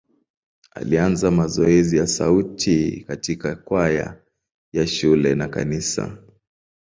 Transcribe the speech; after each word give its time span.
Alianza 0.71 1.31
mazoezi 1.31 1.97
ya 1.97 2.07
sauti 2.07 3.05
katika 3.07 3.55
kwaya 3.55 4.21
ya 4.73 4.87
shule 4.87 5.35
na 5.35 5.47
kanisa. 5.47 6.17